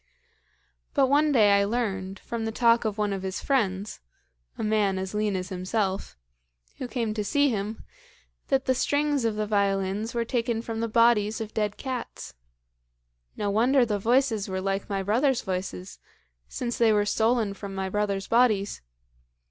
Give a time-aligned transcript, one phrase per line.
[0.95, 3.99] But one day I learned, from the talk of one of his friends
[4.57, 6.17] (a man as lean as himself)
[6.79, 7.83] who came to see him,
[8.47, 12.33] that the strings of the violins were taken from the bodies of dead cats.
[13.37, 15.99] No wonder the voices were like my brothers' voices,
[16.47, 18.81] since they were stolen from my brothers' bodies.